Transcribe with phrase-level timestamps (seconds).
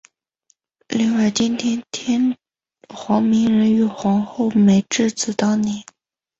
[0.87, 2.35] 另外今上天
[2.89, 5.85] 皇明仁与皇后美智子当年。